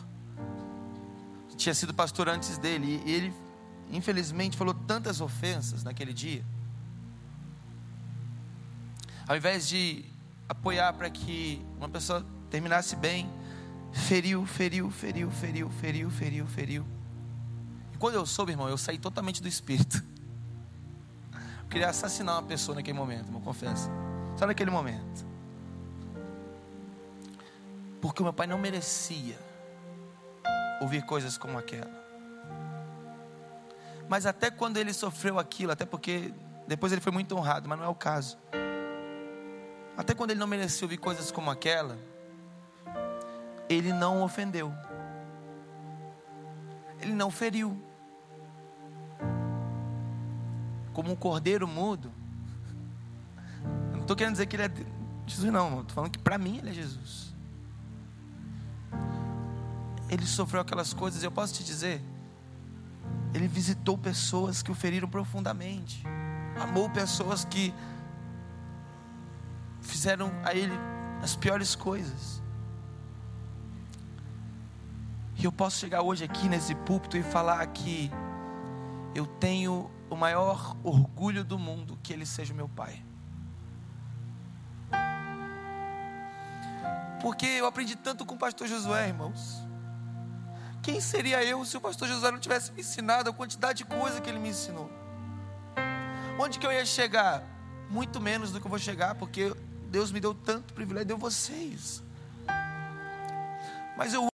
[1.57, 3.35] tinha sido pastor antes dele e ele
[3.91, 6.45] infelizmente falou tantas ofensas naquele dia.
[9.27, 10.05] Ao invés de
[10.49, 13.31] apoiar para que uma pessoa terminasse bem,
[13.93, 16.85] feriu, feriu, feriu, feriu, feriu, feriu, feriu.
[16.85, 17.00] E
[18.01, 20.03] quando eu soube, irmão, eu saí totalmente do espírito.
[21.35, 23.91] Eu queria assassinar uma pessoa naquele momento, eu confesso.
[24.37, 25.25] Só naquele momento.
[28.01, 29.39] Porque o meu pai não merecia
[30.81, 32.01] ouvir coisas como aquela.
[34.09, 36.33] Mas até quando ele sofreu aquilo, até porque
[36.67, 38.39] depois ele foi muito honrado, mas não é o caso.
[39.95, 41.99] Até quando ele não merecia ouvir coisas como aquela,
[43.69, 44.73] ele não ofendeu.
[46.99, 47.90] Ele não feriu.
[50.93, 52.11] Como um cordeiro mudo.
[53.65, 54.71] Eu não estou querendo dizer que ele é
[55.27, 55.81] Jesus, não.
[55.81, 57.33] Estou falando que para mim ele é Jesus.
[60.09, 62.03] Ele sofreu aquelas coisas, eu posso te dizer.
[63.33, 66.03] Ele visitou pessoas que o feriram profundamente.
[66.61, 67.73] Amou pessoas que
[69.81, 70.75] fizeram a ele
[71.23, 72.43] as piores coisas.
[75.37, 78.11] E eu posso chegar hoje aqui nesse púlpito e falar que
[79.15, 83.03] eu tenho o maior orgulho do mundo que ele seja meu pai.
[87.23, 89.63] Porque eu aprendi tanto com o pastor Josué, irmãos.
[90.83, 94.21] Quem seria eu se o pastor Josué não tivesse me ensinado a quantidade de coisa
[94.21, 94.91] que ele me ensinou?
[96.39, 97.45] Onde que eu ia chegar?
[97.91, 99.55] Muito menos do que eu vou chegar, porque
[99.91, 102.03] Deus me deu tanto privilégio, deu vocês.
[103.97, 104.30] Mas eu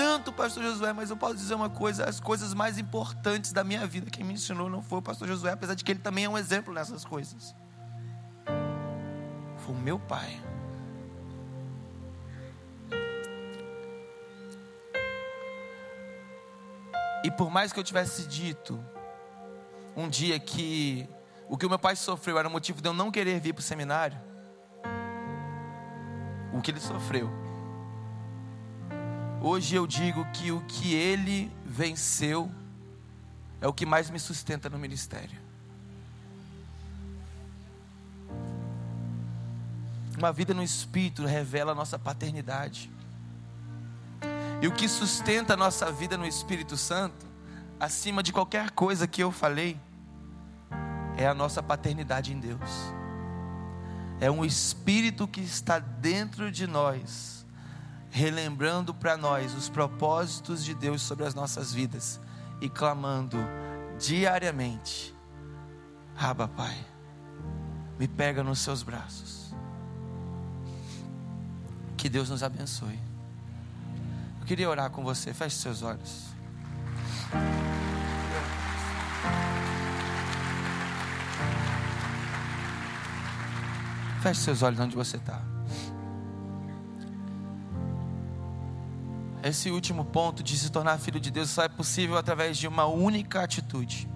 [0.00, 3.86] tanto pastor Josué, mas eu posso dizer uma coisa: as coisas mais importantes da minha
[3.86, 6.28] vida, quem me ensinou não foi o pastor Josué, apesar de que ele também é
[6.28, 7.54] um exemplo nessas coisas.
[9.58, 10.40] Foi o meu pai.
[17.22, 18.82] E por mais que eu tivesse dito
[19.94, 21.06] um dia que
[21.46, 23.60] o que o meu pai sofreu era o motivo de eu não querer vir para
[23.60, 24.18] o seminário,
[26.54, 27.39] o que ele sofreu
[29.42, 32.50] Hoje eu digo que o que ele venceu
[33.58, 35.40] é o que mais me sustenta no ministério.
[40.18, 42.90] Uma vida no Espírito revela a nossa paternidade.
[44.60, 47.24] E o que sustenta a nossa vida no Espírito Santo,
[47.78, 49.80] acima de qualquer coisa que eu falei,
[51.16, 52.70] é a nossa paternidade em Deus.
[54.20, 57.39] É um Espírito que está dentro de nós
[58.10, 62.20] relembrando para nós os propósitos de Deus sobre as nossas vidas
[62.60, 63.38] e clamando
[63.98, 65.14] diariamente:
[66.16, 66.76] Aba, Pai,
[67.98, 69.54] me pega nos seus braços.
[71.96, 72.98] Que Deus nos abençoe.
[74.40, 76.30] Eu queria orar com você, feche seus olhos.
[84.22, 85.40] Feche seus olhos onde você está.
[89.50, 92.84] Esse último ponto de se tornar filho de Deus só é possível através de uma
[92.84, 94.08] única atitude.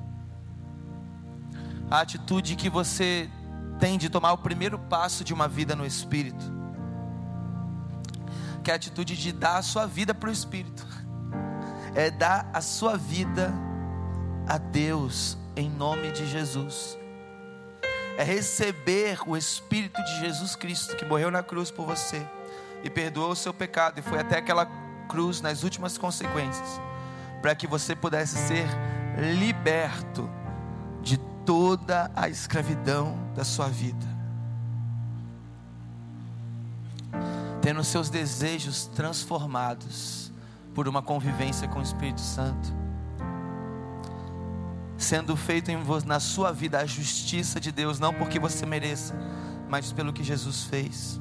[1.91, 3.29] A atitude que você
[3.81, 6.45] tem de tomar o primeiro passo de uma vida no Espírito.
[8.63, 10.87] Que é a atitude de dar a sua vida para o Espírito.
[11.97, 13.55] É dar a sua vida
[14.49, 16.99] a Deus em nome de Jesus.
[18.19, 22.27] É receber o Espírito de Jesus Cristo que morreu na cruz por você
[22.83, 24.84] e perdoou o seu pecado e foi até aquela
[25.15, 26.81] cruz nas últimas consequências,
[27.41, 28.67] para que você pudesse ser
[29.37, 30.29] liberto
[31.01, 34.05] de toda a escravidão da sua vida.
[37.63, 40.33] Tendo seus desejos transformados
[40.75, 42.75] por uma convivência com o Espírito Santo.
[44.99, 45.71] Sendo feito
[46.07, 49.15] na sua vida a justiça de Deus, não porque você mereça,
[49.69, 51.21] mas pelo que Jesus fez.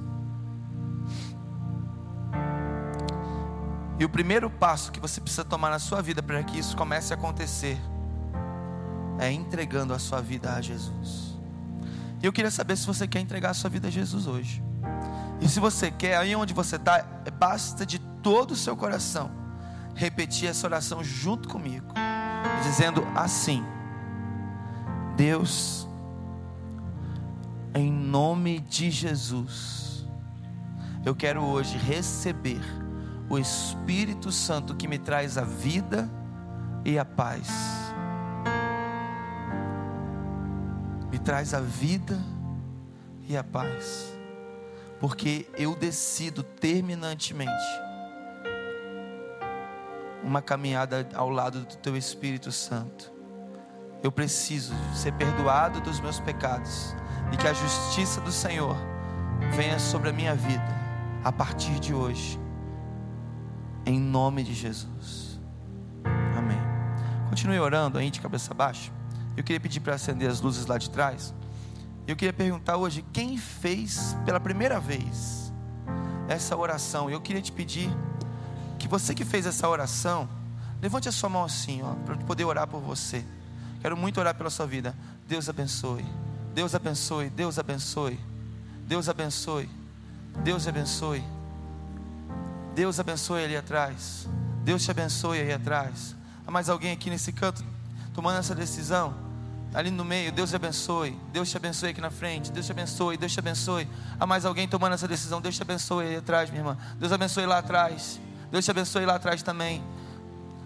[4.04, 7.14] E o primeiro passo que você precisa tomar na sua vida para que isso comece
[7.14, 7.80] a acontecer
[9.18, 11.40] é entregando a sua vida a Jesus.
[12.22, 14.62] E eu queria saber se você quer entregar a sua vida a Jesus hoje.
[15.40, 17.02] E se você quer, aí onde você está,
[17.40, 19.32] basta de todo o seu coração
[19.96, 21.88] repetir essa oração junto comigo,
[22.62, 23.64] dizendo assim:
[25.16, 25.88] Deus,
[27.74, 30.06] em nome de Jesus,
[31.06, 32.84] eu quero hoje receber
[33.30, 36.10] o Espírito Santo que me traz a vida
[36.86, 37.48] e a paz.
[41.12, 42.20] Me traz a vida
[43.28, 44.14] e a paz.
[45.00, 47.52] Porque eu decido terminantemente
[50.24, 53.12] uma caminhada ao lado do teu Espírito Santo.
[54.02, 56.96] Eu preciso ser perdoado dos meus pecados
[57.32, 58.76] e que a justiça do Senhor
[59.56, 60.84] venha sobre a minha vida
[61.24, 62.43] a partir de hoje.
[63.86, 65.40] Em nome de Jesus.
[66.38, 66.58] Amém.
[67.30, 68.92] Continue orando aí de cabeça baixa.
[69.36, 71.34] Eu queria pedir para acender as luzes lá de trás.
[72.08, 75.52] Eu queria perguntar hoje quem fez pela primeira vez
[76.28, 77.10] essa oração.
[77.10, 77.90] Eu queria te pedir
[78.78, 80.28] que você que fez essa oração,
[80.82, 83.24] levante a sua mão assim, ó, para eu poder orar por você.
[83.82, 84.96] Quero muito orar pela sua vida.
[85.28, 86.06] Deus abençoe.
[86.54, 87.30] Deus abençoe.
[87.30, 88.20] Deus abençoe.
[88.88, 89.70] Deus abençoe.
[90.44, 91.24] Deus abençoe.
[92.76, 94.28] Deus abençoe ali atrás.
[94.64, 96.16] Deus te abençoe aí atrás.
[96.46, 97.64] Há mais alguém aqui nesse canto
[98.14, 99.14] tomando essa decisão?
[99.74, 101.18] Ali no meio, Deus te abençoe.
[101.32, 102.52] Deus te abençoe aqui na frente.
[102.52, 103.18] Deus te abençoe.
[103.18, 103.88] Deus te abençoe.
[104.20, 105.42] Há mais alguém tomando essa decisão?
[105.42, 106.78] Deus te abençoe aí atrás, minha irmã.
[107.00, 108.20] Deus abençoe lá atrás.
[108.52, 109.84] Deus te abençoe lá atrás também.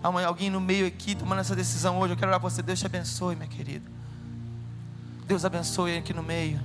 [0.04, 2.14] Há alguém no meio aqui tomando essa decisão hoje.
[2.14, 2.62] Eu quero orar por você.
[2.62, 3.90] Deus te abençoe, minha querida.
[5.26, 6.60] Deus abençoe aqui no meio.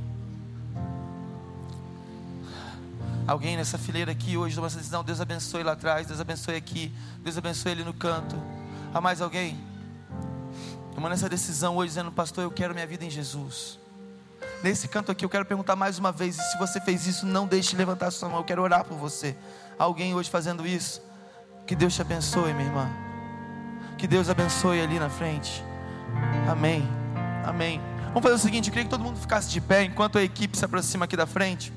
[3.27, 5.05] Alguém nessa fileira aqui hoje tomando essa decisão.
[5.05, 6.07] Deus abençoe lá atrás.
[6.07, 6.93] Deus abençoe aqui.
[7.19, 8.37] Deus abençoe ali no canto.
[8.93, 9.59] Há mais alguém?
[10.95, 13.79] Tomando essa decisão hoje, dizendo, pastor, eu quero minha vida em Jesus.
[14.63, 17.71] Nesse canto aqui, eu quero perguntar mais uma vez: se você fez isso, não deixe
[17.71, 18.39] de levantar sua mão.
[18.39, 19.37] Eu quero orar por você.
[19.79, 21.03] Alguém hoje fazendo isso.
[21.67, 22.91] Que Deus te abençoe, minha irmã.
[23.97, 25.65] Que Deus abençoe ali na frente.
[26.49, 26.87] Amém.
[27.45, 27.81] Amém.
[28.07, 30.57] Vamos fazer o seguinte: eu queria que todo mundo ficasse de pé enquanto a equipe
[30.57, 31.73] se aproxima aqui da frente.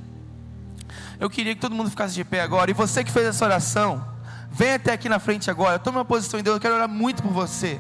[1.20, 2.70] Eu queria que todo mundo ficasse de pé agora.
[2.70, 4.06] E você que fez essa oração,
[4.52, 5.80] vem até aqui na frente agora.
[5.80, 6.56] Tome uma posição em Deus.
[6.56, 7.80] Eu quero orar muito por você.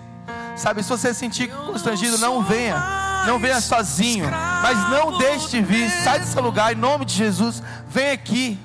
[0.55, 2.75] Sabe, se você se sentir constrangido, não venha.
[3.25, 4.29] Não venha sozinho.
[4.29, 5.89] Mas não deixe de vir.
[6.03, 7.61] Sai desse lugar em nome de Jesus.
[7.89, 8.59] Vem aqui.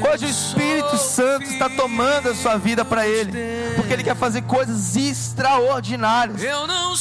[0.00, 3.32] Hoje o Espírito Santo está tomando a sua vida para Ele,
[3.76, 6.40] porque Ele quer fazer coisas extraordinárias.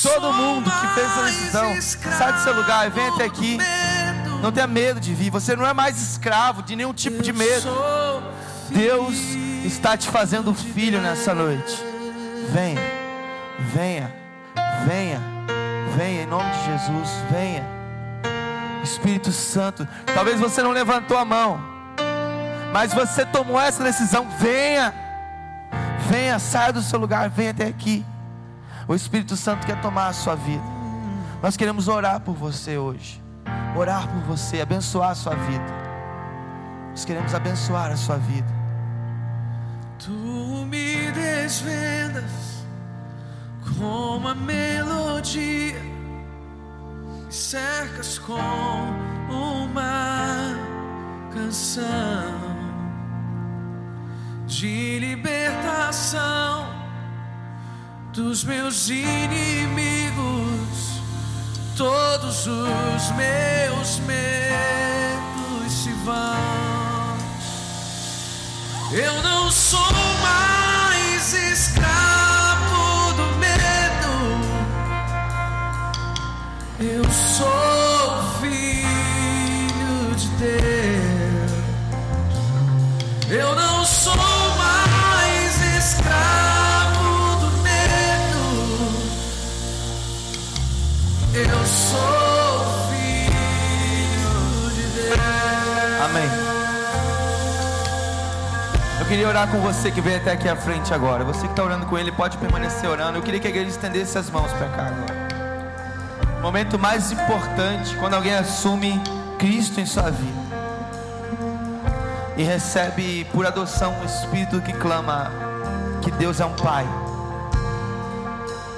[0.01, 1.81] Todo mundo que fez essa decisão,
[2.17, 3.57] sai do seu lugar e vem até aqui.
[4.41, 5.29] Não tenha medo de vir.
[5.29, 7.69] Você não é mais escravo de nenhum tipo de medo.
[8.69, 9.15] Deus
[9.63, 11.77] está te fazendo filho nessa noite.
[12.51, 12.81] Venha,
[13.73, 14.11] venha,
[14.85, 15.21] venha,
[15.95, 17.09] venha em nome de Jesus.
[17.29, 17.63] Venha,
[18.83, 19.87] Espírito Santo.
[20.13, 21.61] Talvez você não levantou a mão,
[22.73, 24.27] mas você tomou essa decisão.
[24.39, 24.93] Venha,
[26.09, 28.03] venha, saia do seu lugar, venha até aqui.
[28.87, 30.63] O Espírito Santo quer tomar a sua vida.
[31.43, 33.20] Nós queremos orar por você hoje
[33.75, 35.81] orar por você, abençoar a sua vida.
[36.91, 38.47] Nós queremos abençoar a sua vida.
[39.97, 42.65] Tu me desvendas
[43.77, 45.79] com uma melodia,
[47.25, 48.35] me cercas com
[49.29, 50.55] uma
[51.33, 52.51] canção
[54.47, 56.67] de libertação
[58.11, 59.71] dos meus inimigos
[61.77, 67.17] todos os meus medos se vão.
[68.91, 69.79] Eu não sou
[70.21, 70.80] mais
[99.11, 101.25] queria orar com você que veio até aqui à frente agora.
[101.25, 103.17] Você que está orando com ele pode permanecer orando.
[103.17, 106.39] Eu queria que a igreja estendesse as mãos para cá agora.
[106.41, 109.01] Momento mais importante quando alguém assume
[109.37, 110.39] Cristo em sua vida
[112.37, 115.29] e recebe por adoção o Espírito que clama
[116.01, 116.87] que Deus é um Pai.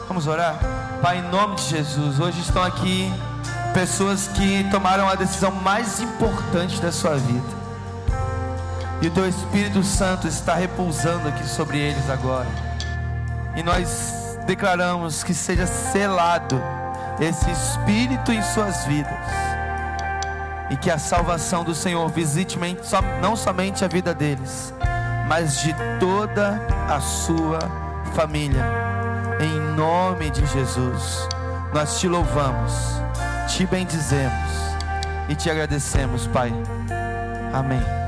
[0.08, 0.58] Vamos orar?
[1.00, 3.14] Pai, em nome de Jesus, hoje estão aqui
[3.72, 7.62] pessoas que tomaram a decisão mais importante da sua vida.
[9.04, 12.47] E o teu Espírito Santo está repousando aqui sobre eles agora.
[13.54, 16.58] E nós declaramos que seja selado
[17.20, 19.14] esse Espírito em suas vidas.
[20.70, 22.58] E que a salvação do Senhor visite
[23.22, 24.74] não somente a vida deles,
[25.28, 27.60] mas de toda a sua
[28.16, 28.66] família
[29.41, 31.28] em nome de Jesus.
[31.74, 32.72] Nós te louvamos,
[33.49, 34.49] te bendizemos
[35.28, 36.54] e te agradecemos, Pai.
[37.54, 38.03] Amém.